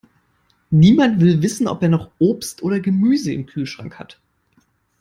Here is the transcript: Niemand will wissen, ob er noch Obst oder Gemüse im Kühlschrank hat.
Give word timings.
Niemand 0.71 1.21
will 1.21 1.43
wissen, 1.43 1.67
ob 1.67 1.83
er 1.83 1.89
noch 1.89 2.09
Obst 2.17 2.63
oder 2.63 2.79
Gemüse 2.79 3.33
im 3.33 3.45
Kühlschrank 3.45 3.99
hat. 3.99 4.19